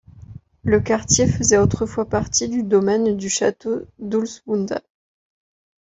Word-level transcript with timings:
Le 0.63 0.79
quartier 0.79 1.27
faisait 1.27 1.59
autrefois 1.59 2.05
partie 2.09 2.49
du 2.49 2.63
domaine 2.63 3.15
du 3.17 3.29
château 3.29 3.81
d'Ulvsunda. 3.99 4.81